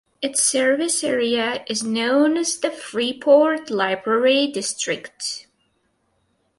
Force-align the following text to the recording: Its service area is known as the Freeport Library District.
Its 0.19 0.41
service 0.41 1.03
area 1.03 1.63
is 1.67 1.83
known 1.83 2.35
as 2.35 2.57
the 2.57 2.71
Freeport 2.71 3.69
Library 3.69 4.47
District. 4.47 5.45